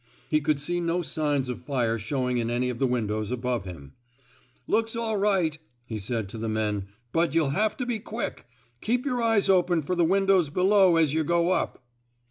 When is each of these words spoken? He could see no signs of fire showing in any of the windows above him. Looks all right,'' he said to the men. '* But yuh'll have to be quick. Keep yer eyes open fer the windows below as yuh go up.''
He 0.31 0.41
could 0.41 0.59
see 0.59 0.79
no 0.79 1.03
signs 1.03 1.47
of 1.47 1.61
fire 1.61 1.99
showing 1.99 2.39
in 2.39 2.49
any 2.49 2.71
of 2.71 2.79
the 2.79 2.87
windows 2.87 3.29
above 3.29 3.65
him. 3.65 3.93
Looks 4.65 4.95
all 4.95 5.15
right,'' 5.17 5.59
he 5.85 5.99
said 5.99 6.27
to 6.29 6.39
the 6.39 6.49
men. 6.49 6.87
'* 6.97 7.11
But 7.13 7.35
yuh'll 7.35 7.51
have 7.51 7.77
to 7.77 7.85
be 7.85 7.99
quick. 7.99 8.47
Keep 8.81 9.05
yer 9.05 9.21
eyes 9.21 9.47
open 9.47 9.83
fer 9.83 9.93
the 9.93 10.03
windows 10.03 10.49
below 10.49 10.95
as 10.95 11.13
yuh 11.13 11.23
go 11.23 11.51
up.'' 11.51 11.77